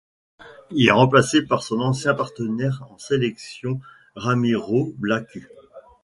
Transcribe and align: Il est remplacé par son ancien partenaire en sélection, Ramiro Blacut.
Il 0.71 0.87
est 0.87 0.91
remplacé 0.91 1.43
par 1.43 1.61
son 1.61 1.79
ancien 1.79 2.15
partenaire 2.15 2.83
en 2.89 2.97
sélection, 2.97 3.79
Ramiro 4.15 4.95
Blacut. 4.97 5.47